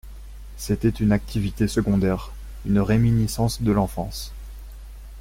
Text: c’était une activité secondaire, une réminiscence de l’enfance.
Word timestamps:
c’était 0.57 0.89
une 0.89 1.11
activité 1.11 1.67
secondaire, 1.67 2.31
une 2.65 2.79
réminiscence 2.79 3.61
de 3.61 3.71
l’enfance. 3.71 4.33